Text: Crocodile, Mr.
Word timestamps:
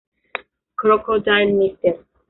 Crocodile, 0.79 1.53
Mr. 1.53 1.93